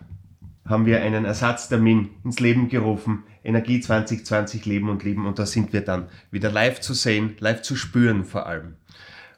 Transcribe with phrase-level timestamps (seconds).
[0.66, 3.26] haben wir einen Ersatztermin ins Leben gerufen.
[3.44, 5.28] Energie 2020 Leben und Leben.
[5.28, 8.74] Und da sind wir dann wieder live zu sehen, live zu spüren vor allem.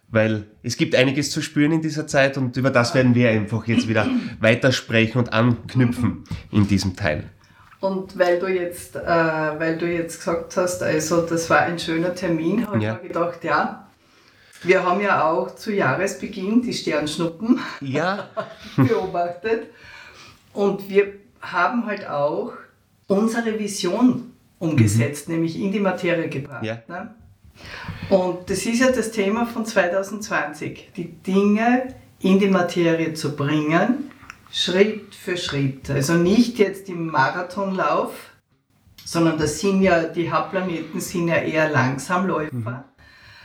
[0.10, 3.68] Weil es gibt einiges zu spüren in dieser Zeit und über das werden wir einfach
[3.68, 4.08] jetzt wieder
[4.40, 7.26] weitersprechen und anknüpfen in diesem Teil.
[7.80, 12.16] Und weil du jetzt, äh, weil du jetzt gesagt hast, also das war ein schöner
[12.16, 12.96] Termin, habe ja.
[12.96, 13.88] ich mir gedacht, ja,
[14.64, 18.30] wir haben ja auch zu Jahresbeginn die Sternschnuppen ja.
[18.76, 19.68] beobachtet.
[20.54, 22.54] Und wir haben halt auch
[23.08, 25.36] unsere Vision umgesetzt, mhm.
[25.36, 26.64] nämlich in die Materie gebracht.
[26.64, 26.80] Ja.
[26.88, 27.14] Ne?
[28.10, 34.12] Und das ist ja das Thema von 2020, die Dinge in die Materie zu bringen,
[34.52, 35.90] Schritt für Schritt.
[35.90, 38.14] Also nicht jetzt im Marathonlauf,
[39.04, 42.84] sondern das sind ja, die Hauptplaneten sind ja eher Langsamläufer, mhm.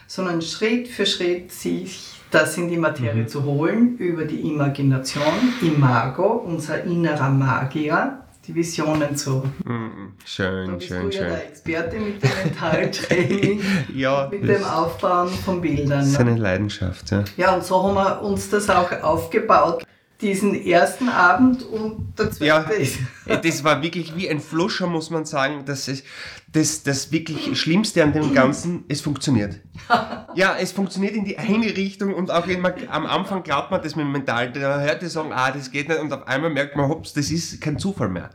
[0.06, 3.28] sondern Schritt für Schritt sich das in die Materie mhm.
[3.28, 9.44] zu holen über die Imagination, Imago, unser innerer Magier, die Visionen zu.
[9.64, 10.14] Mhm.
[10.24, 11.28] Schön, da bist schön, du ja schön.
[11.28, 13.60] der Experte mit dem Mentaltraining,
[13.94, 16.00] ja, mit dem Aufbauen von Bildern.
[16.00, 17.24] Das ist eine Leidenschaft, ja.
[17.36, 19.84] Ja, und so haben wir uns das auch aufgebaut
[20.22, 22.98] diesen ersten Abend und der zweite ja, ist.
[23.26, 25.64] das war wirklich wie ein Fluscher, muss man sagen.
[25.66, 26.04] Das ist
[26.52, 29.60] das, das wirklich Schlimmste an dem Ganzen, es funktioniert.
[30.34, 33.96] Ja, es funktioniert in die eine Richtung und auch immer, am Anfang glaubt man das
[33.96, 36.74] mit dem Mental, da hört die sagen, ah, das geht nicht und auf einmal merkt
[36.74, 38.30] man, hops, das ist kein Zufall mehr.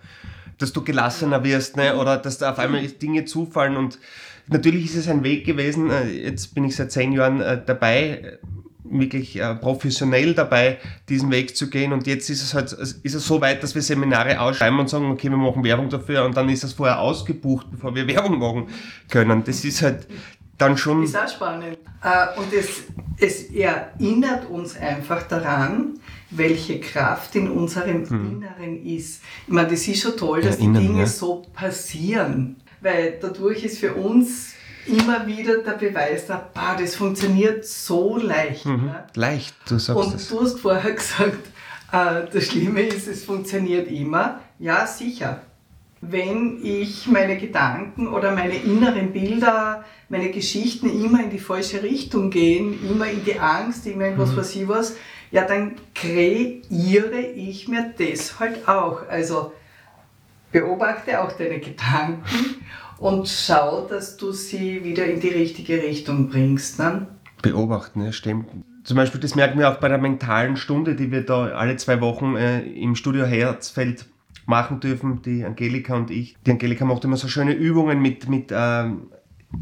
[0.59, 1.95] Dass du gelassener wirst ne?
[1.95, 3.97] oder dass da auf einmal Dinge zufallen und
[4.45, 8.37] natürlich ist es ein Weg gewesen, äh, jetzt bin ich seit zehn Jahren äh, dabei,
[8.89, 10.77] wirklich äh, professionell dabei,
[11.09, 11.93] diesen Weg zu gehen.
[11.93, 15.11] Und jetzt ist es halt, ist es so weit, dass wir Seminare ausschreiben und sagen,
[15.11, 18.67] okay, wir machen Werbung dafür und dann ist das vorher ausgebucht, bevor wir Werbung machen
[19.09, 19.43] können.
[19.43, 20.07] Das ist halt
[20.57, 21.03] dann schon.
[21.03, 21.77] Ist auch spannend.
[22.03, 22.83] Äh, und es,
[23.19, 25.99] es erinnert uns einfach daran,
[26.29, 28.41] welche Kraft in unserem hm.
[28.41, 29.21] Inneren ist.
[29.45, 31.07] Ich meine, das ist schon toll, dass ja, die Dinge ja.
[31.07, 32.57] so passieren.
[32.81, 34.53] Weil dadurch ist für uns
[34.87, 38.65] immer wieder der Beweis da, bah, das funktioniert so leicht.
[38.65, 38.85] Mhm.
[38.85, 39.03] Ne?
[39.15, 40.29] Leicht, du sagst Und das.
[40.29, 41.47] du hast vorher gesagt,
[41.91, 44.41] äh, das Schlimme ist, es funktioniert immer.
[44.59, 45.41] Ja, sicher.
[45.99, 52.29] Wenn ich meine Gedanken oder meine inneren Bilder, meine Geschichten immer in die falsche Richtung
[52.29, 54.37] gehen, immer in die Angst, immer in was mhm.
[54.37, 54.95] weiß ich was,
[55.31, 59.07] ja, dann kreiere ich mir das halt auch.
[59.09, 59.53] Also
[60.51, 62.65] beobachte auch deine Gedanken
[62.99, 66.79] und schau, dass du sie wieder in die richtige Richtung bringst.
[66.79, 67.07] Ne?
[67.41, 68.47] Beobachten, ja, stimmt.
[68.83, 71.99] Zum Beispiel, das merken wir auch bei der mentalen Stunde, die wir da alle zwei
[72.01, 74.05] Wochen äh, im Studio Herzfeld
[74.45, 76.37] machen dürfen, die Angelika und ich.
[76.45, 79.09] Die Angelika macht immer so schöne Übungen mit, mit ähm,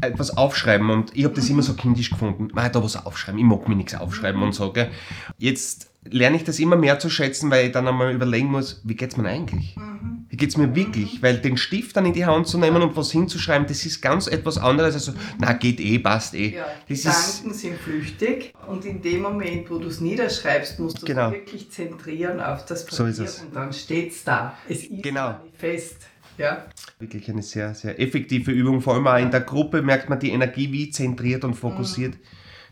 [0.00, 2.48] etwas aufschreiben und ich habe das immer so kindisch gefunden.
[2.52, 4.72] Man da was aufschreiben, ich mag mir nichts aufschreiben und so.
[4.72, 4.90] Gell.
[5.38, 8.94] Jetzt lerne ich das immer mehr zu schätzen, weil ich dann einmal überlegen muss, wie
[8.94, 9.76] geht's mir eigentlich?
[9.76, 10.26] Mhm.
[10.28, 11.22] Wie geht's mir wirklich?
[11.22, 14.26] Weil den Stift dann in die Hand zu nehmen und was hinzuschreiben, das ist ganz
[14.26, 16.56] etwas anderes als so, na geht eh, passt eh.
[16.56, 21.02] Ja, das Gedanken ist, sind flüchtig und in dem Moment, wo du es niederschreibst, musst
[21.02, 21.30] du genau.
[21.30, 24.56] wirklich zentrieren auf das Papier so und dann steht's da.
[24.68, 25.40] Es ist genau.
[25.56, 25.96] fest.
[26.38, 26.66] Ja.
[26.98, 28.80] Wirklich eine sehr, sehr effektive Übung.
[28.80, 32.14] Vor allem auch in der Gruppe merkt man die Energie, wie zentriert und fokussiert.
[32.14, 32.20] Mhm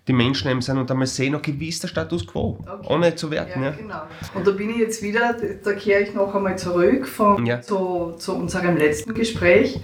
[0.06, 2.86] die Menschen eben sind und einmal sehen, okay, wie ist der Status quo, okay.
[2.88, 3.62] ohne zu werten.
[3.62, 4.02] Ja, ja, genau.
[4.34, 7.62] Und da bin ich jetzt wieder, da kehre ich noch einmal zurück von, ja.
[7.62, 9.80] zu, zu unserem letzten Gespräch.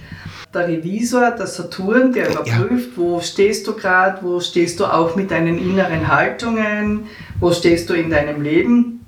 [0.52, 2.96] Der Revisor, der Saturn, der überprüft, ja.
[2.96, 7.05] wo stehst du gerade, wo stehst du auch mit deinen inneren Haltungen,
[7.38, 9.00] wo stehst du in deinem Leben.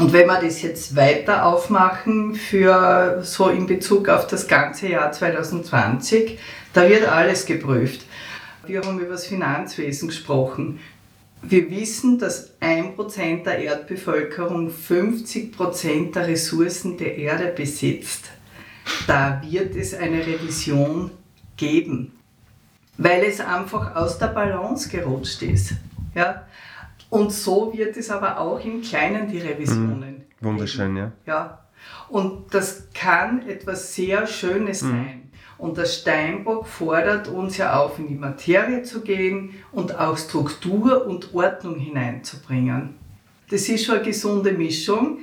[0.00, 5.12] Und wenn wir das jetzt weiter aufmachen für so in Bezug auf das ganze Jahr
[5.12, 6.38] 2020,
[6.72, 8.06] da wird alles geprüft.
[8.66, 10.80] Wir haben über das Finanzwesen gesprochen.
[11.42, 18.30] Wir wissen, dass 1% der Erdbevölkerung 50% der Ressourcen der Erde besitzt.
[19.06, 21.10] Da wird es eine Revision
[21.58, 22.12] geben,
[22.96, 25.72] weil es einfach aus der Balance gerutscht ist.
[26.14, 26.46] Ja?
[27.10, 30.24] Und so wird es aber auch im Kleinen die Revisionen.
[30.40, 30.46] Mhm.
[30.46, 31.12] Wunderschön, geben.
[31.26, 31.34] ja.
[31.34, 31.58] ja.
[32.08, 34.88] Und das kann etwas sehr Schönes mhm.
[34.88, 35.30] sein.
[35.58, 41.06] Und der Steinbock fordert uns ja auf, in die Materie zu gehen und auch Struktur
[41.06, 42.94] und Ordnung hineinzubringen.
[43.50, 45.18] Das ist schon eine gesunde Mischung.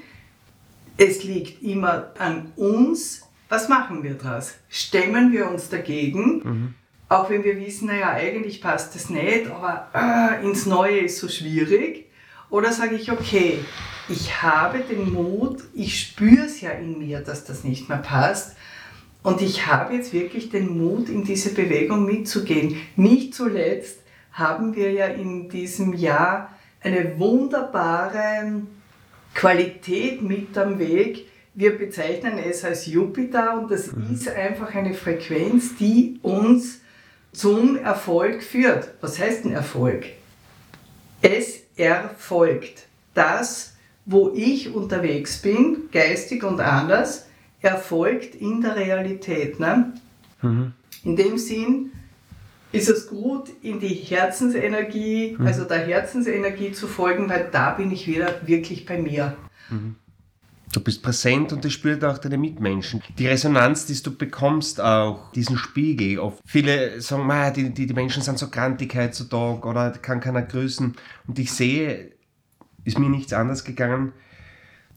[0.96, 4.56] Es liegt immer an uns, was machen wir daraus?
[4.70, 6.74] Stemmen wir uns dagegen, mhm.
[7.10, 11.30] Auch wenn wir wissen, naja, eigentlich passt das nicht, aber äh, ins Neue ist so
[11.30, 12.06] schwierig.
[12.50, 13.60] Oder sage ich, okay,
[14.10, 18.56] ich habe den Mut, ich spüre es ja in mir, dass das nicht mehr passt.
[19.24, 22.78] Und ich habe jetzt wirklich den Mut, in diese Bewegung mitzugehen.
[22.96, 24.00] Nicht zuletzt
[24.32, 28.62] haben wir ja in diesem Jahr eine wunderbare
[29.34, 31.28] Qualität mit am Weg.
[31.54, 34.14] Wir bezeichnen es als Jupiter und das mhm.
[34.14, 36.82] ist einfach eine Frequenz, die uns
[37.32, 38.94] zum Erfolg führt.
[39.02, 40.06] Was heißt denn Erfolg?
[41.22, 42.88] Es erfolgt.
[43.14, 43.76] Das,
[44.06, 47.28] wo ich unterwegs bin, geistig und anders,
[47.62, 49.60] erfolgt in der Realität.
[49.60, 49.94] Ne?
[50.42, 50.74] Mhm.
[51.04, 51.92] In dem Sinn
[52.72, 55.48] ist es gut, in die Herzensenergie, mhm.
[55.48, 59.36] also der Herzensenergie zu folgen, weil da bin ich wieder wirklich bei mir.
[59.70, 59.96] Mhm.
[60.78, 63.02] Du bist präsent und das spürt auch deine Mitmenschen.
[63.18, 66.20] Die Resonanz, die du bekommst, auch diesen Spiegel.
[66.20, 70.96] Oft viele sagen, die, die, die Menschen sind so grantig heutzutage oder kann keiner grüßen.
[71.26, 72.12] Und ich sehe,
[72.84, 74.14] ist mir nichts anderes gegangen,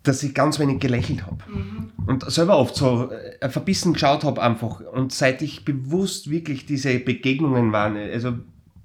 [0.03, 1.39] dass ich ganz wenig gelächelt habe.
[1.49, 1.93] Mhm.
[2.07, 4.81] Und selber oft so äh, verbissen geschaut habe einfach.
[4.81, 8.35] Und seit ich bewusst wirklich diese Begegnungen waren, also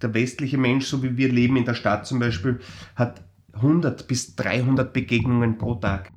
[0.01, 2.61] der westliche Mensch, so wie wir leben in der Stadt zum Beispiel,
[2.95, 3.21] hat
[3.51, 6.14] 100 bis 300 Begegnungen pro Tag.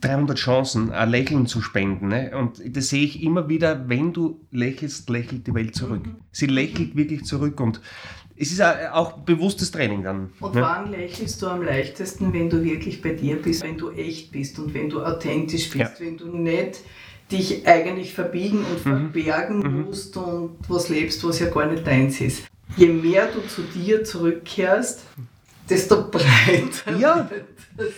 [0.00, 2.08] 300 Chancen, ein Lächeln zu spenden.
[2.08, 2.32] Ne?
[2.36, 6.06] Und das sehe ich immer wieder, wenn du lächelst, lächelt die Welt zurück.
[6.06, 6.16] Mhm.
[6.32, 7.80] Sie lächelt wirklich zurück und
[8.38, 10.30] es ist auch bewusstes Training dann.
[10.40, 10.60] Und ne?
[10.60, 14.58] wann lächelst du am leichtesten, wenn du wirklich bei dir bist, wenn du echt bist
[14.58, 16.06] und wenn du authentisch bist, ja.
[16.06, 16.80] wenn du nicht
[17.32, 19.10] dich eigentlich verbiegen und mhm.
[19.10, 19.84] verbergen mhm.
[19.86, 22.44] musst und was lebst, was ja gar nicht deins ist.
[22.76, 25.04] Je mehr du zu dir zurückkehrst,
[25.68, 27.28] desto breiter ja.
[27.76, 27.88] das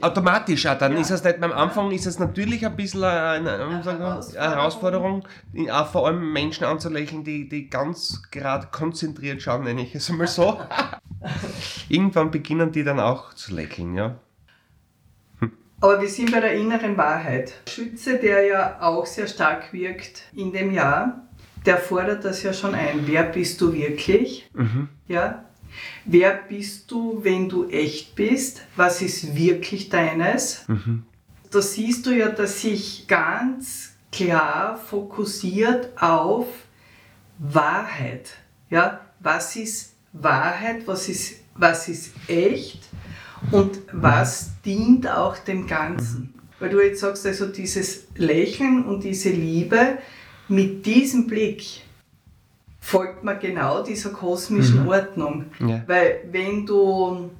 [0.00, 0.78] Automatisch auch.
[0.78, 1.00] Dann ja.
[1.00, 5.26] ist es nicht, am Anfang ist es natürlich ein bisschen eine, eine, eine Herausforderung,
[5.70, 10.26] auch vor allem Menschen anzulächeln, die, die ganz gerade konzentriert schauen, nenne ich es einmal
[10.26, 10.60] so.
[11.88, 14.16] Irgendwann beginnen die dann auch zu lächeln, ja.
[15.40, 15.52] Hm.
[15.80, 17.54] Aber wir sind bei der inneren Wahrheit.
[17.68, 21.26] Schütze, der ja auch sehr stark wirkt in dem Jahr,
[21.66, 23.06] der fordert das ja schon ein.
[23.06, 24.48] Wer bist du wirklich?
[24.54, 24.88] Mhm.
[25.08, 25.46] Ja,
[26.04, 28.62] Wer bist du, wenn du echt bist?
[28.76, 30.66] Was ist wirklich deines?
[30.68, 31.04] Mhm.
[31.50, 36.46] Da siehst du ja, dass sich ganz klar fokussiert auf
[37.38, 38.32] Wahrheit.
[38.70, 40.86] Ja, was ist Wahrheit?
[40.86, 42.82] Was ist, was ist echt?
[43.50, 46.20] Und was dient auch dem Ganzen?
[46.20, 46.34] Mhm.
[46.58, 49.98] Weil du jetzt sagst, also dieses Lächeln und diese Liebe
[50.48, 51.82] mit diesem Blick,
[52.86, 54.88] folgt man genau dieser kosmischen mhm.
[54.88, 55.44] Ordnung.
[55.58, 55.82] Ja.
[55.88, 57.30] Weil wenn du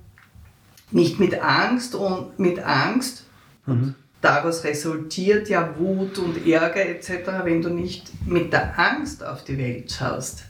[0.90, 3.26] nicht mit Angst und mit Angst,
[3.64, 3.94] mhm.
[4.20, 9.56] daraus resultiert ja Wut und Ärger etc., wenn du nicht mit der Angst auf die
[9.56, 10.46] Welt schaust,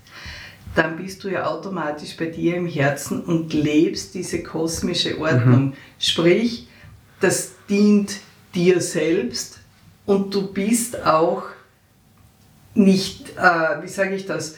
[0.75, 5.67] dann bist du ja automatisch bei dir im Herzen und lebst diese kosmische Ordnung.
[5.67, 5.73] Mhm.
[5.99, 6.69] Sprich,
[7.21, 8.17] das dient
[8.55, 9.59] dir selbst
[10.07, 11.43] und du bist auch
[12.73, 14.57] nicht, äh, wie sage ich das,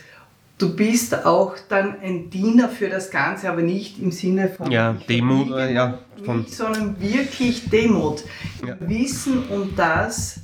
[0.58, 4.96] du bist auch dann ein Diener für das Ganze, aber nicht im Sinne von ja,
[5.08, 8.24] Demut, äh, ja, von mich, sondern wirklich Demut.
[8.66, 8.76] Ja.
[8.80, 10.40] Wissen um das,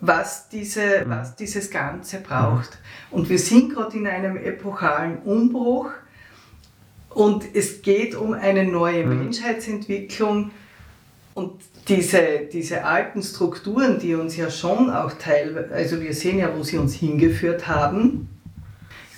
[0.00, 2.78] was, diese, was dieses Ganze braucht.
[3.10, 5.90] Und wir sind gerade in einem epochalen Umbruch
[7.10, 9.24] und es geht um eine neue mhm.
[9.24, 10.50] Menschheitsentwicklung
[11.34, 11.52] und
[11.88, 16.62] diese, diese alten Strukturen, die uns ja schon auch teilweise, also wir sehen ja, wo
[16.62, 18.28] sie uns hingeführt haben,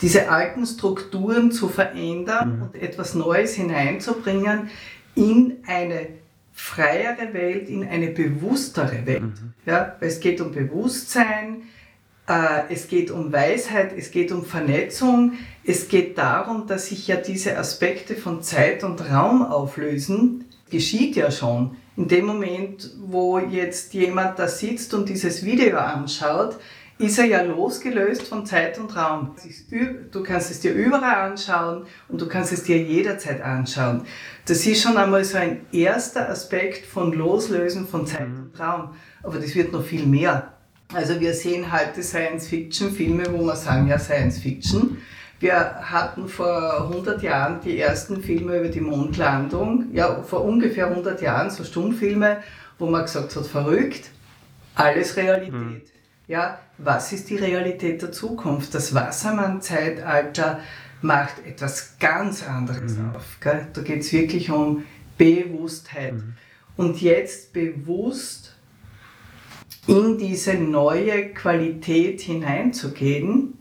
[0.02, 2.62] diese alten Strukturen zu verändern mhm.
[2.62, 4.70] und etwas Neues hineinzubringen
[5.14, 6.08] in eine
[6.52, 9.22] freiere Welt, in eine bewusstere Welt.
[9.22, 9.54] Mhm.
[9.66, 11.62] Ja, es geht um Bewusstsein,
[12.28, 15.32] äh, es geht um Weisheit, es geht um Vernetzung,
[15.64, 20.44] es geht darum, dass sich ja diese Aspekte von Zeit und Raum auflösen.
[20.70, 21.76] Geschieht ja schon.
[21.96, 26.58] In dem Moment, wo jetzt jemand da sitzt und dieses Video anschaut,
[26.98, 29.34] ist er ja losgelöst von Zeit und Raum.
[30.12, 34.02] Du kannst es dir überall anschauen und du kannst es dir jederzeit anschauen.
[34.46, 38.50] Das ist schon einmal so ein erster Aspekt von Loslösen von Zeit mhm.
[38.52, 38.90] und Raum.
[39.22, 40.52] Aber das wird noch viel mehr.
[40.92, 44.98] Also wir sehen heute Science-Fiction-Filme, wo wir sagen, ja, Science-Fiction.
[45.40, 51.20] Wir hatten vor 100 Jahren die ersten Filme über die Mondlandung, ja, vor ungefähr 100
[51.20, 52.38] Jahren, so Stummfilme.
[52.78, 54.10] wo man gesagt hat, verrückt,
[54.74, 55.52] alles Realität.
[55.52, 55.80] Mhm.
[56.26, 58.74] Ja, was ist die Realität der Zukunft?
[58.74, 60.60] Das Wassermann-Zeitalter
[61.02, 63.10] macht etwas ganz anderes mhm.
[63.14, 63.38] auf.
[63.40, 63.66] Gell?
[63.72, 64.84] Da geht es wirklich um
[65.16, 66.14] Bewusstheit.
[66.14, 66.34] Mhm.
[66.76, 68.56] Und jetzt bewusst
[69.86, 73.58] in diese neue Qualität hineinzugehen,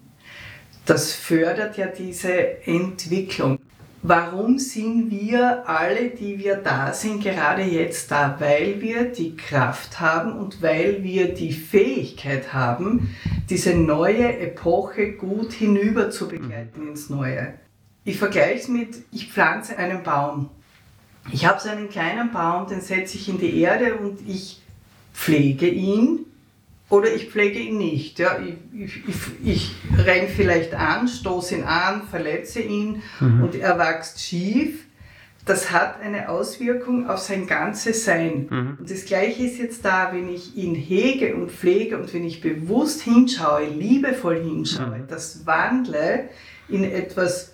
[0.85, 3.59] das fördert ja diese Entwicklung.
[4.05, 8.35] Warum sind wir alle, die wir da sind, gerade jetzt da?
[8.37, 13.15] Weil wir die Kraft haben und weil wir die Fähigkeit haben,
[13.49, 17.53] diese neue Epoche gut hinüber zu begleiten ins Neue.
[18.03, 20.49] Ich vergleiche es mit, ich pflanze einen Baum.
[21.31, 24.61] Ich habe so einen kleinen Baum, den setze ich in die Erde und ich
[25.13, 26.22] pflege ihn
[26.93, 28.19] oder ich pflege ihn nicht.
[28.19, 33.43] Ja, ich, ich, ich, ich renne vielleicht an, stoße ihn an, verletze ihn mhm.
[33.43, 34.85] und er wächst schief.
[35.43, 38.47] Das hat eine Auswirkung auf sein ganzes Sein.
[38.47, 38.77] Mhm.
[38.79, 42.41] Und das Gleiche ist jetzt da, wenn ich ihn hege und pflege und wenn ich
[42.41, 45.07] bewusst hinschaue, liebevoll hinschaue, mhm.
[45.07, 46.29] das wandle
[46.69, 47.53] in etwas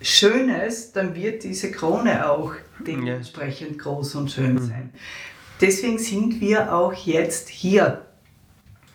[0.00, 2.54] Schönes, dann wird diese Krone auch
[2.86, 4.58] dementsprechend groß und schön mhm.
[4.58, 4.90] sein.
[5.60, 8.02] Deswegen sind wir auch jetzt hier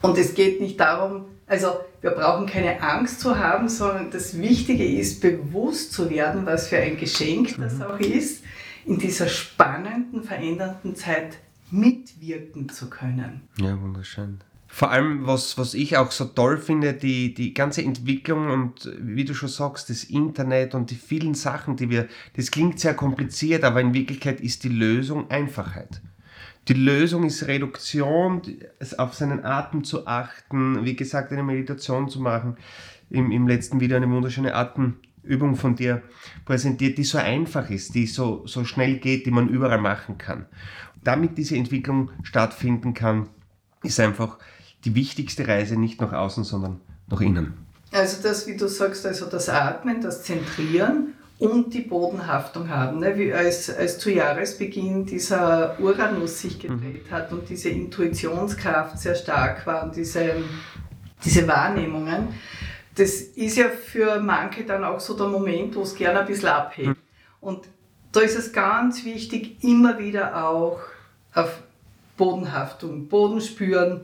[0.01, 4.85] und es geht nicht darum, also wir brauchen keine Angst zu haben, sondern das Wichtige
[4.85, 7.81] ist, bewusst zu werden, was für ein Geschenk das mhm.
[7.83, 8.43] auch ist,
[8.85, 11.37] in dieser spannenden, verändernden Zeit
[11.71, 13.41] mitwirken zu können.
[13.57, 14.39] Ja, wunderschön.
[14.69, 19.23] Vor allem, was, was ich auch so toll finde, die, die ganze Entwicklung und wie
[19.23, 23.63] du schon sagst, das Internet und die vielen Sachen, die wir, das klingt sehr kompliziert,
[23.63, 26.01] aber in Wirklichkeit ist die Lösung Einfachheit.
[26.67, 28.41] Die Lösung ist Reduktion,
[28.97, 32.57] auf seinen Atem zu achten, wie gesagt, eine Meditation zu machen.
[33.09, 36.01] Im, im letzten Video eine wunderschöne Atemübung von dir
[36.43, 40.45] präsentiert, die so einfach ist, die so, so schnell geht, die man überall machen kann.
[41.01, 43.29] Damit diese Entwicklung stattfinden kann,
[43.81, 44.37] ist einfach
[44.83, 47.53] die wichtigste Reise nicht nach außen, sondern nach innen.
[47.93, 52.99] Also das, wie du sagst, also das Atmen, das Zentrieren und die Bodenhaftung haben.
[52.99, 53.17] Ne?
[53.17, 57.11] Wie als, als zu Jahresbeginn dieser Uranus sich gedreht mhm.
[57.11, 60.35] hat und diese Intuitionskraft sehr stark war und diese,
[61.23, 62.29] diese Wahrnehmungen,
[62.95, 66.49] das ist ja für manche dann auch so der Moment, wo es gerne ein bisschen
[66.49, 66.87] abhebt.
[66.87, 66.95] Mhm.
[67.39, 67.67] Und
[68.11, 70.79] da ist es ganz wichtig, immer wieder auch
[71.33, 71.61] auf
[72.17, 74.01] Bodenhaftung, Boden spüren,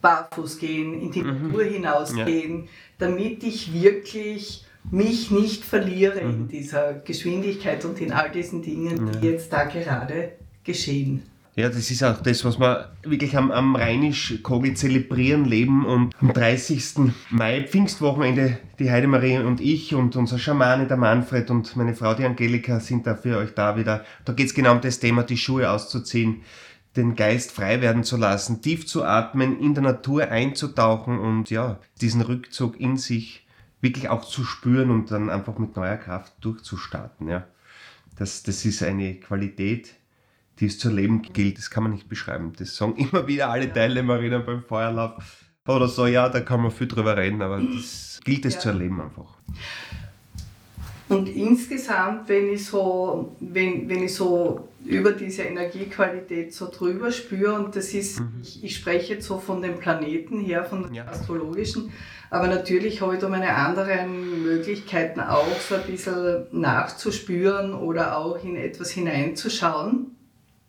[0.00, 1.48] barfuß gehen, in die mhm.
[1.48, 2.70] Natur hinausgehen, ja.
[2.98, 6.30] damit ich wirklich mich nicht verliere mhm.
[6.30, 9.32] in dieser Geschwindigkeit und in all diesen Dingen, die ja.
[9.32, 11.22] jetzt da gerade geschehen.
[11.56, 15.86] Ja, das ist auch das, was wir wirklich am, am Rheinisch-Kogel zelebrieren, leben.
[15.86, 17.12] Und am 30.
[17.30, 22.24] Mai, Pfingstwochenende, die Heidemarie und ich und unser Schamane, der Manfred und meine Frau, die
[22.24, 24.04] Angelika, sind da für euch da wieder.
[24.24, 26.42] Da geht es genau um das Thema, die Schuhe auszuziehen,
[26.96, 31.78] den Geist frei werden zu lassen, tief zu atmen, in der Natur einzutauchen und ja,
[32.00, 33.43] diesen Rückzug in sich
[33.84, 37.28] wirklich auch zu spüren und dann einfach mit neuer Kraft durchzustarten.
[37.28, 37.46] Ja.
[38.18, 39.94] Das, das ist eine Qualität,
[40.58, 41.58] die es zu leben gilt.
[41.58, 42.52] Das kann man nicht beschreiben.
[42.58, 46.06] Das sagen immer wieder alle Teilnehmerinnen beim Feuerlauf oder so.
[46.06, 48.60] Ja, da kann man viel drüber reden, aber das gilt es ja.
[48.60, 49.38] zu erleben einfach.
[51.08, 57.54] Und insgesamt, wenn ich so, wenn, wenn ich so über diese Energiequalität so drüber spüre,
[57.54, 58.40] und das ist, mhm.
[58.42, 61.06] ich, ich, spreche jetzt so von den Planeten her, von den ja.
[61.06, 61.92] astrologischen,
[62.30, 68.42] aber natürlich habe ich da meine anderen Möglichkeiten auch so ein bisschen nachzuspüren oder auch
[68.42, 70.16] in etwas hineinzuschauen.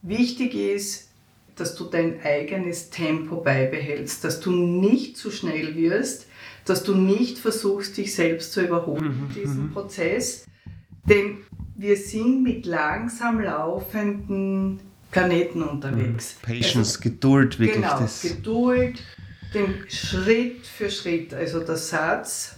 [0.01, 1.10] Wichtig ist,
[1.56, 6.27] dass du dein eigenes Tempo beibehältst, dass du nicht zu schnell wirst,
[6.65, 9.72] dass du nicht versuchst, dich selbst zu überholen in mhm, diesem mhm.
[9.72, 10.45] Prozess.
[11.07, 11.38] Denn
[11.75, 14.79] wir sind mit langsam laufenden
[15.12, 16.36] Planeten unterwegs.
[16.41, 16.45] Mhm.
[16.45, 17.84] Patience, also, Geduld, wirklich.
[17.84, 18.22] Genau, das.
[18.22, 19.03] Geduld,
[19.53, 22.55] den Schritt für Schritt, also der Satz,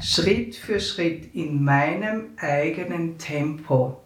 [0.00, 4.00] Schritt für Schritt in meinem eigenen Tempo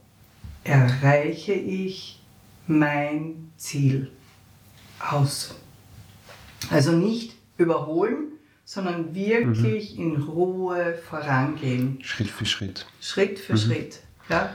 [0.64, 2.20] erreiche ich
[2.66, 4.10] mein Ziel
[4.98, 5.54] aus.
[6.70, 8.32] Also nicht überholen,
[8.68, 10.04] sondern wirklich mhm.
[10.04, 12.00] in Ruhe vorangehen.
[12.02, 12.84] Schritt für Schritt.
[13.00, 13.56] Schritt für mhm.
[13.56, 14.00] Schritt.
[14.28, 14.50] Ja?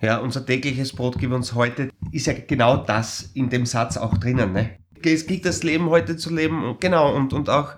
[0.00, 4.16] ja, unser tägliches Brot gib uns heute ist ja genau das in dem Satz auch
[4.16, 4.54] drinnen.
[4.54, 4.70] Ne?
[5.04, 7.72] Es gilt das Leben heute zu leben und genau und, und auch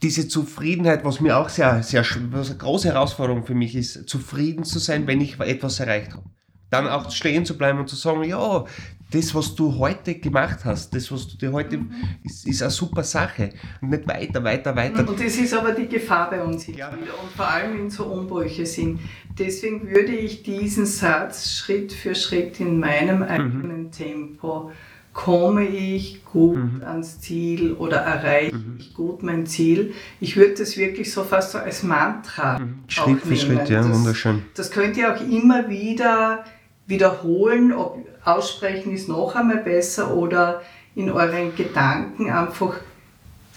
[0.00, 4.64] diese Zufriedenheit, was mir auch sehr, sehr was eine große Herausforderung für mich ist, zufrieden
[4.64, 6.24] zu sein, wenn ich etwas erreicht habe.
[6.70, 8.64] Dann auch stehen zu bleiben und zu sagen, ja,
[9.10, 11.90] das, was du heute gemacht hast, das, was du dir heute, mhm.
[12.24, 13.50] ist, ist eine super Sache.
[13.80, 15.08] Und nicht weiter, weiter, weiter.
[15.08, 16.88] Und das ist aber die Gefahr bei uns ja.
[16.88, 19.00] und vor allem wenn so Umbrüche sind.
[19.38, 23.22] Deswegen würde ich diesen Satz Schritt für Schritt in meinem mhm.
[23.24, 23.92] eigenen mhm.
[23.92, 24.72] Tempo
[25.16, 26.82] komme ich gut mhm.
[26.84, 28.76] ans Ziel oder erreiche mhm.
[28.78, 29.94] ich gut mein Ziel.
[30.20, 32.80] Ich würde das wirklich so fast so als Mantra mhm.
[32.86, 34.42] Schritt für Schritt, ja, das, wunderschön.
[34.54, 36.44] Das könnt ihr auch immer wieder
[36.86, 40.62] wiederholen, ob aussprechen ist noch einmal besser oder
[40.94, 42.74] in euren Gedanken einfach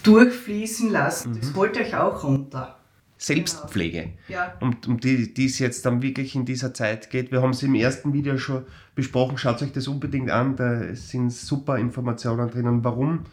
[0.02, 1.38] durchfließen lassen.
[1.40, 1.56] Das mhm.
[1.56, 2.76] holt euch auch runter.
[3.18, 4.54] Selbstpflege, ja.
[4.60, 7.30] um, um die, die es jetzt dann wirklich in dieser Zeit geht.
[7.30, 11.30] Wir haben es im ersten Video schon besprochen, schaut euch das unbedingt an, da sind
[11.30, 13.26] super Informationen drinnen, warum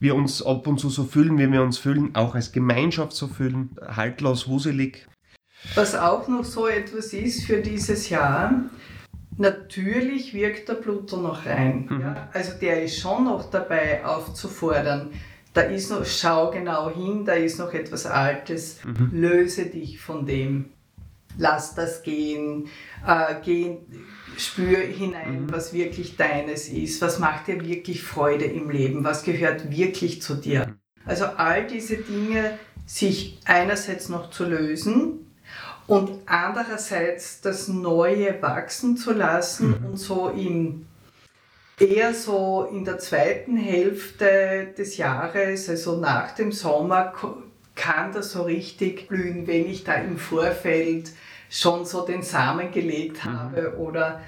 [0.00, 3.28] wir uns ab und zu so fühlen, wie wir uns fühlen, auch als Gemeinschaft so
[3.28, 5.06] fühlen, haltlos, wuselig.
[5.76, 8.64] Was auch noch so etwas ist für dieses Jahr,
[9.40, 11.88] natürlich wirkt der Pluto noch rein.
[11.90, 12.00] Mhm.
[12.00, 12.28] Ja?
[12.32, 15.10] Also der ist schon noch dabei aufzufordern,
[15.52, 19.10] da ist noch, schau genau hin, da ist noch etwas Altes, mhm.
[19.12, 20.66] löse dich von dem,
[21.38, 22.68] lass das gehen,
[23.04, 23.78] äh, geh,
[24.36, 25.52] spür hinein, mhm.
[25.52, 30.34] was wirklich deines ist, was macht dir wirklich Freude im Leben, was gehört wirklich zu
[30.34, 30.66] dir.
[30.66, 30.74] Mhm.
[31.04, 35.29] Also all diese Dinge sich einerseits noch zu lösen
[35.90, 39.86] und andererseits das Neue wachsen zu lassen mhm.
[39.86, 40.86] und so im
[41.80, 47.12] eher so in der zweiten Hälfte des Jahres, also nach dem Sommer,
[47.74, 51.10] kann das so richtig blühen, wenn ich da im Vorfeld
[51.48, 53.38] schon so den Samen gelegt mhm.
[53.38, 53.80] habe mhm.
[53.80, 54.20] oder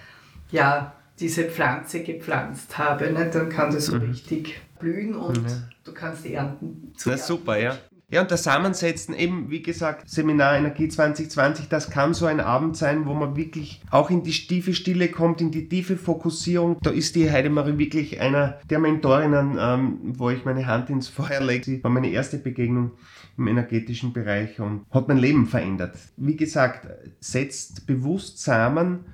[0.50, 4.10] ja, diese Pflanze gepflanzt habe, ne, dann kann das so mhm.
[4.10, 5.64] richtig blühen und mhm.
[5.84, 6.92] du kannst ernten.
[7.04, 7.76] Na super, ja.
[8.12, 12.76] Ja, und das Zusammensetzen, eben wie gesagt, Seminar Energie 2020, das kann so ein Abend
[12.76, 16.76] sein, wo man wirklich auch in die tiefe Stille kommt, in die tiefe Fokussierung.
[16.82, 21.40] Da ist die Heidemarie wirklich einer der Mentorinnen, ähm, wo ich meine Hand ins Feuer
[21.40, 21.64] lege.
[21.64, 22.90] Sie war meine erste Begegnung
[23.38, 25.96] im energetischen Bereich und hat mein Leben verändert.
[26.18, 26.88] Wie gesagt,
[27.18, 29.06] setzt bewusst Samen,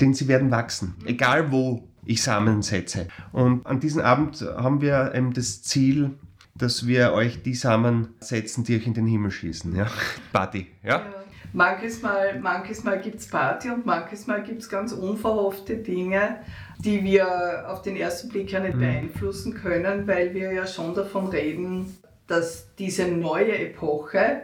[0.00, 3.08] denn sie werden wachsen, egal wo ich Samen setze.
[3.32, 6.12] Und an diesem Abend haben wir eben das Ziel,
[6.58, 9.74] dass wir euch die Samen setzen, die euch in den Himmel schießen.
[9.74, 9.86] Ja?
[10.32, 10.98] Party, ja?
[10.98, 11.04] ja.
[11.52, 16.40] Manches Mal, manches Mal gibt es Party und manches Mal gibt es ganz unverhoffte Dinge,
[16.78, 18.80] die wir auf den ersten Blick ja nicht mhm.
[18.80, 24.42] beeinflussen können, weil wir ja schon davon reden, dass diese neue Epoche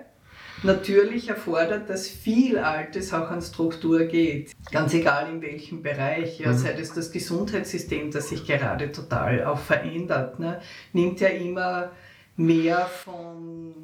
[0.63, 4.53] natürlich erfordert, dass viel Altes auch an Struktur geht.
[4.71, 6.59] Ganz egal in welchem Bereich, ja, mhm.
[6.59, 10.61] sei es das Gesundheitssystem, das sich gerade total auch verändert, ne,
[10.93, 11.91] nimmt ja immer
[12.37, 13.75] mehr von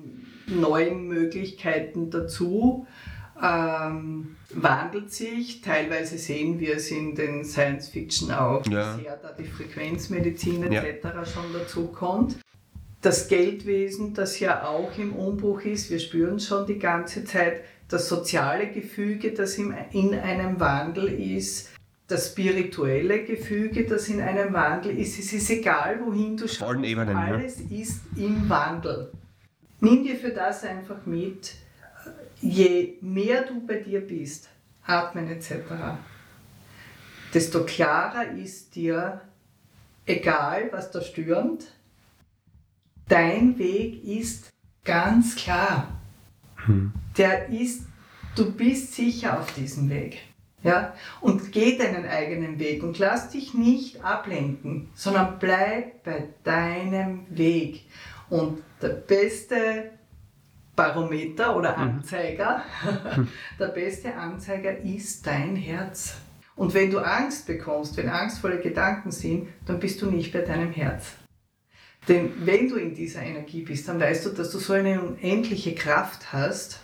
[0.47, 2.87] neuen Möglichkeiten dazu,
[3.43, 5.61] ähm, wandelt sich.
[5.61, 8.97] Teilweise sehen wir es in den Science Fiction auch, ja.
[8.97, 11.05] sehr da die Frequenzmedizin etc.
[11.05, 11.25] Ja.
[11.25, 12.37] schon dazu kommt.
[13.03, 18.09] Das Geldwesen, das ja auch im Umbruch ist, wir spüren schon die ganze Zeit, das
[18.09, 21.71] soziale Gefüge, das in einem Wandel ist,
[22.11, 25.19] das spirituelle Gefüge, das in einem Wandel ist.
[25.19, 26.85] Es ist egal, wohin du schaust.
[26.85, 27.81] Ebenen, Alles ja.
[27.81, 29.11] ist im Wandel.
[29.81, 31.55] Nimm dir für das einfach mit,
[32.41, 34.49] je mehr du bei dir bist,
[34.85, 35.55] atmen etc.,
[37.33, 39.21] desto klarer ist dir,
[40.05, 41.73] egal was da stürmt,
[43.11, 44.51] dein Weg ist
[44.85, 46.01] ganz klar.
[46.64, 46.92] Hm.
[47.18, 47.87] Der ist,
[48.37, 50.18] du bist sicher auf diesem Weg.
[50.62, 50.94] Ja?
[51.20, 57.87] Und geh deinen eigenen Weg und lass dich nicht ablenken, sondern bleib bei deinem Weg.
[58.29, 59.90] Und der beste
[60.77, 61.83] Barometer oder mhm.
[61.83, 62.62] Anzeiger,
[63.59, 66.14] der beste Anzeiger ist dein Herz.
[66.57, 70.73] Und wenn du Angst bekommst, wenn angstvolle Gedanken sind, dann bist du nicht bei deinem
[70.73, 71.14] Herz.
[72.11, 75.77] Denn wenn du in dieser Energie bist, dann weißt du, dass du so eine unendliche
[75.77, 76.81] Kraft hast,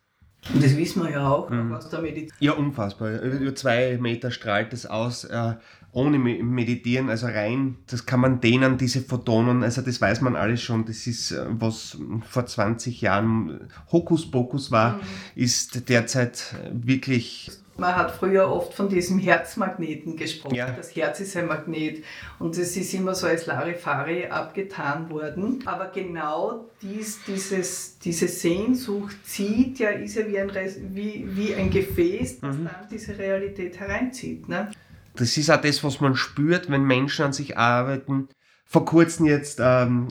[0.54, 1.72] und das wissen wir ja auch mhm.
[1.74, 2.32] aus der Medizin.
[2.38, 3.20] Ja, unfassbar.
[3.20, 5.54] Über zwei Meter strahlt es aus, äh,
[5.90, 10.62] ohne Meditieren, also rein, das kann man dehnen, diese Photonen, also das weiß man alles
[10.62, 10.84] schon.
[10.84, 15.00] Das ist, äh, was vor 20 Jahren Hokuspokus war, mhm.
[15.34, 20.54] ist derzeit wirklich man hat früher oft von diesem Herzmagneten gesprochen.
[20.54, 20.70] Ja.
[20.70, 22.04] Das Herz ist ein Magnet
[22.38, 25.62] und es ist immer so als Larifari abgetan worden.
[25.66, 30.50] Aber genau dies, dieses, diese Sehnsucht zieht ja, ist ja wie ein,
[30.94, 32.64] wie, wie ein Gefäß, das mhm.
[32.64, 34.48] dann diese Realität hereinzieht.
[34.48, 34.70] Ne?
[35.14, 38.28] Das ist auch das, was man spürt, wenn Menschen an sich arbeiten.
[38.64, 40.08] Vor kurzem jetzt ähm,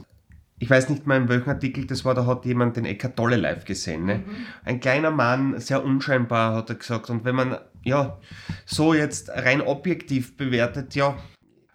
[0.57, 3.35] ich weiß nicht mal in welchem Artikel das war, da hat jemand den Eckart Tolle
[3.35, 4.05] live gesehen.
[4.05, 4.19] Ne?
[4.19, 4.23] Mhm.
[4.63, 7.09] Ein kleiner Mann, sehr unscheinbar, hat er gesagt.
[7.09, 8.17] Und wenn man ja
[8.65, 11.17] so jetzt rein objektiv bewertet, ja,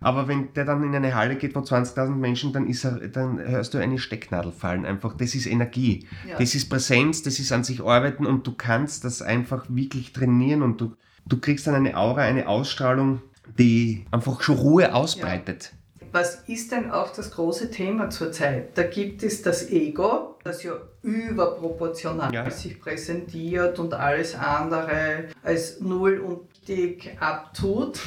[0.00, 3.38] aber wenn der dann in eine Halle geht von 20.000 Menschen, dann, ist er, dann
[3.38, 4.86] hörst du eine Stecknadel fallen.
[4.86, 6.06] Einfach, das ist Energie.
[6.26, 6.38] Ja.
[6.38, 10.62] Das ist Präsenz, das ist an sich arbeiten und du kannst das einfach wirklich trainieren
[10.62, 10.94] und du,
[11.26, 13.20] du kriegst dann eine Aura, eine Ausstrahlung,
[13.58, 15.72] die einfach schon Ruhe ausbreitet.
[15.72, 15.79] Ja
[16.12, 18.76] was ist denn auch das große Thema zurzeit?
[18.76, 22.50] Da gibt es das Ego, das ja überproportional ja.
[22.50, 28.00] sich präsentiert und alles andere als null und dick abtut.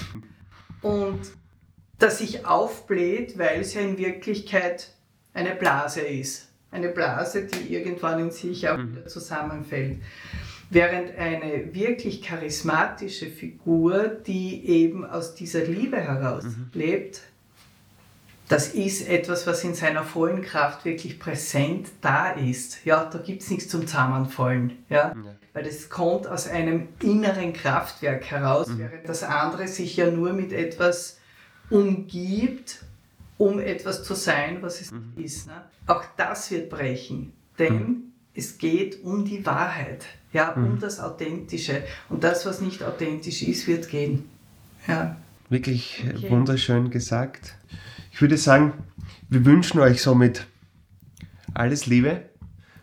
[0.81, 1.19] Und
[1.97, 4.89] das sich aufbläht, weil es ja in Wirklichkeit
[5.33, 6.49] eine Blase ist.
[6.71, 8.91] Eine Blase, die irgendwann in sich auch mhm.
[8.91, 9.99] wieder zusammenfällt.
[10.69, 16.71] Während eine wirklich charismatische Figur, die eben aus dieser Liebe heraus mhm.
[16.73, 17.21] lebt,
[18.53, 22.85] das ist etwas, was in seiner vollen Kraft wirklich präsent da ist.
[22.85, 24.73] Ja, da gibt es nichts zum Zusammenfallen.
[24.89, 25.07] Ja?
[25.07, 25.15] ja?
[25.53, 28.77] Weil das kommt aus einem inneren Kraftwerk heraus, mhm.
[28.77, 31.17] während das andere sich ja nur mit etwas
[31.71, 32.83] umgibt,
[33.39, 35.13] um etwas zu sein, was es mhm.
[35.15, 35.47] ist.
[35.47, 35.53] Ne?
[35.87, 38.03] Auch das wird brechen, denn mhm.
[38.35, 40.79] es geht um die Wahrheit, ja, um mhm.
[40.79, 41.81] das Authentische.
[42.07, 44.29] Und das, was nicht authentisch ist, wird gehen.
[44.87, 45.17] Ja.
[45.49, 46.29] Wirklich okay.
[46.29, 47.55] wunderschön gesagt.
[48.13, 48.73] Ich würde sagen,
[49.27, 50.45] wir wünschen euch somit
[51.55, 52.29] alles Liebe,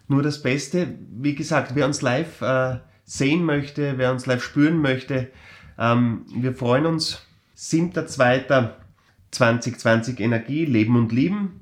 [0.08, 0.98] nur das Beste.
[1.08, 5.30] Wie gesagt, wer uns live äh, sehen möchte, wer uns live spüren möchte,
[5.78, 7.22] ähm, wir freuen uns.
[7.56, 11.60] 7.2.2020 Energie, Leben und Lieben,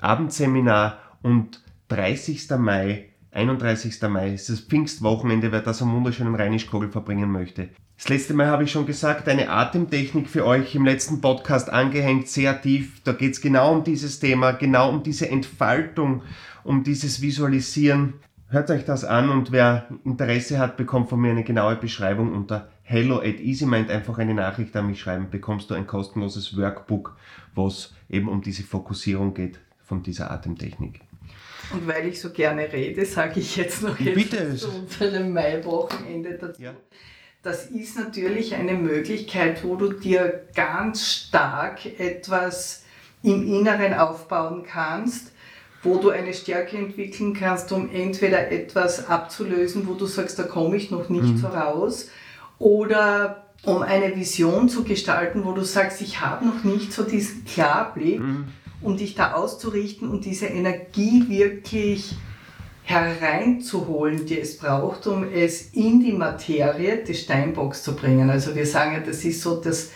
[0.00, 2.50] Abendseminar und 30.
[2.58, 4.02] Mai, 31.
[4.08, 7.68] Mai ist das Pfingstwochenende, wer das am wunderschönen Rheinischkogel verbringen möchte.
[8.04, 12.28] Das letzte Mal habe ich schon gesagt, eine Atemtechnik für euch im letzten Podcast angehängt,
[12.28, 13.00] sehr tief.
[13.02, 16.20] Da geht es genau um dieses Thema, genau um diese Entfaltung,
[16.64, 18.12] um dieses Visualisieren.
[18.50, 22.68] Hört euch das an und wer Interesse hat, bekommt von mir eine genaue Beschreibung unter
[22.82, 27.16] hello at easymind einfach eine Nachricht an mich schreiben, bekommst du ein kostenloses Workbook,
[27.54, 31.00] was eben um diese Fokussierung geht von dieser Atemtechnik.
[31.72, 36.60] Und weil ich so gerne rede, sage ich jetzt noch jetzt zu unserem Mai-Wochenende dazu.
[36.60, 36.74] Ja
[37.44, 42.84] das ist natürlich eine Möglichkeit, wo du dir ganz stark etwas
[43.22, 45.30] im Inneren aufbauen kannst,
[45.82, 50.76] wo du eine Stärke entwickeln kannst, um entweder etwas abzulösen, wo du sagst, da komme
[50.76, 51.38] ich noch nicht mhm.
[51.38, 52.08] voraus,
[52.58, 57.44] oder um eine Vision zu gestalten, wo du sagst, ich habe noch nicht so diesen
[57.44, 58.46] Klarblick, mhm.
[58.80, 62.16] um dich da auszurichten und diese Energie wirklich
[62.84, 68.28] hereinzuholen, die es braucht, um es in die Materie des Steinbocks zu bringen.
[68.30, 69.90] Also wir sagen ja, das ist so, dass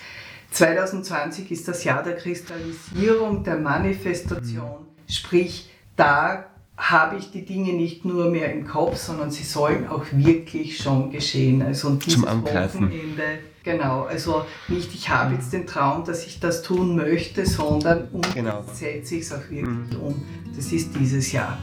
[0.53, 4.70] 2020 ist das Jahr der Kristallisierung, der Manifestation.
[4.81, 5.12] Mhm.
[5.12, 6.46] Sprich, da
[6.79, 11.11] habe ich die Dinge nicht nur mehr im Kopf, sondern sie sollen auch wirklich schon
[11.11, 11.61] geschehen.
[11.61, 12.87] Also und dieses Zum Angreifen.
[12.87, 18.09] Wochenende, genau, also nicht ich habe jetzt den Traum, dass ich das tun möchte, sondern
[18.12, 18.64] um genau.
[18.72, 20.01] setze ich es auch wirklich mhm.
[20.01, 20.22] um.
[20.57, 21.59] Das ist dieses Jahr.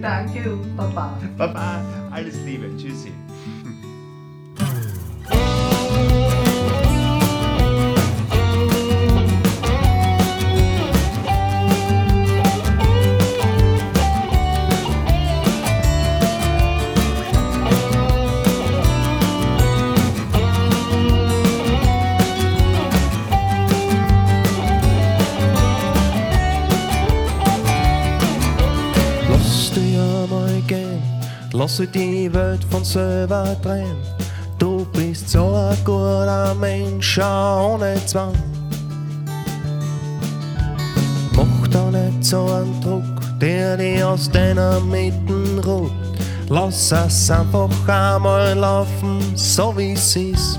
[0.00, 1.18] Danke und Baba.
[1.36, 2.68] Baba, alles Liebe.
[2.76, 3.12] Tschüssi.
[31.78, 33.98] Lass die Welt von selber drehen.
[34.58, 38.32] Du bist so ein guter Mensch, ohne Zwang.
[41.34, 45.34] Mach da nicht so einen Druck, der dich aus deiner Mitte
[45.66, 45.92] ruht.
[46.48, 50.58] Lass es einfach einmal laufen, so wie es ist.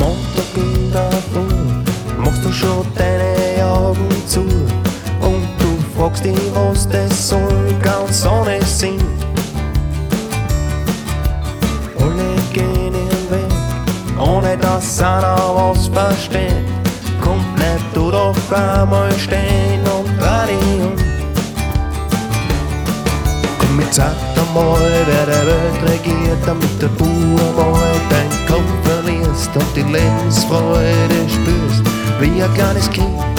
[0.00, 4.44] Montag in der Früh machst du schon deine Augen zu
[6.02, 8.58] fragst dich, was das soll, ganz ohne
[12.52, 16.66] gehen ihren Weg, ohne dass einer was versteht.
[17.20, 20.18] Kommt nicht du doch einmal stehen und
[20.82, 20.96] um.
[23.60, 29.50] Komm, jetzt sag einmal, wer der Welt regiert, damit der du einmal dein Kopf verlierst
[29.54, 31.84] und die Lebensfreude spürst,
[32.18, 33.31] wie ein kleines Kind.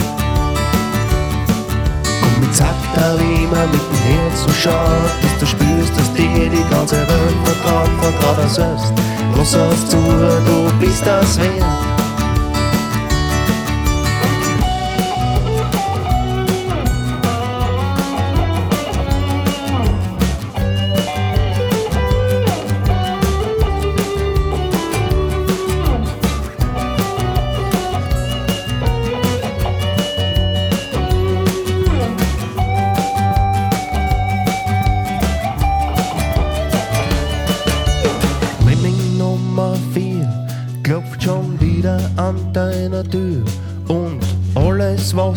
[2.60, 7.38] Da wie man mit dem Herz zuschaut, bis du spürst, dass dir die ganze Welt
[7.44, 8.94] vertraut, vertraut er selbst.
[9.36, 11.93] Lass auf zu, du bist das wert.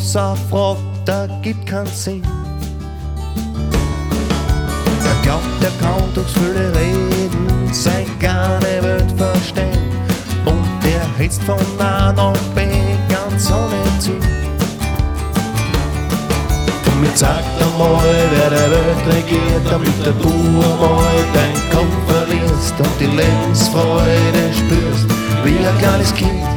[0.06, 2.22] Alles, was er fragt, da gibt keinen Sinn.
[5.04, 9.78] Er glaubt, er kann durchs viele Reden sein kleine Welt verstehen
[10.44, 12.62] und er hetzt von A nach B
[13.08, 14.20] ganz ohne Ziel.
[16.86, 22.74] Und mir zeigt einmal, wer der Welt regiert, damit der du einmal dein Kopf verlierst
[22.78, 25.06] und die Lebensfreude spürst,
[25.44, 26.55] wie ein kleines Kind.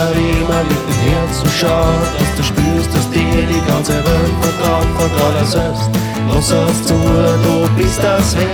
[0.00, 4.86] Er immer mit dem Herzen schaut, dass du spürst, dass dir die ganze Welt vertraut,
[4.96, 5.90] vertraut er selbst.
[6.32, 8.48] Lass es zu, du bist das wert.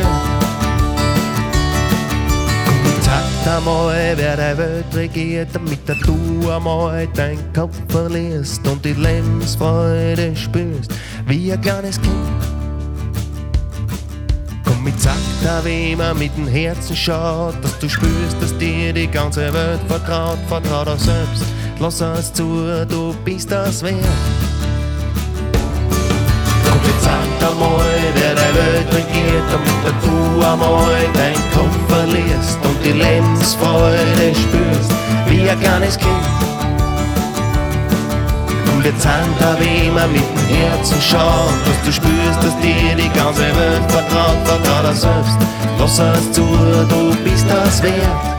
[3.01, 10.35] Sagt einmal, wer die Welt regiert, damit du einmal deinen Kopf verlierst und die Lebensfreude
[10.35, 10.91] spürst,
[11.29, 12.56] wie ein kleines Kind.
[15.47, 19.79] Er, wie man mit dem Herzen schaut, dass du spürst, dass dir die ganze Welt
[19.87, 21.45] vertraut, vertraut er selbst.
[21.79, 23.95] Lass es zu, du bist das wert.
[26.65, 32.85] Komm, jetzt sag einmal, wer die Welt regiert, damit du einmal dein Kopf verlierst und
[32.85, 34.93] die Lebensfreude spürst,
[35.29, 36.46] wie ein kleines Kind
[38.87, 43.09] wir zahlen da wie immer mit dem Herzen schaut, dass du spürst, dass dir die
[43.19, 45.37] ganze Welt vertraut, vertraut er selbst.
[45.81, 48.36] Lass es zu, du bist das wert.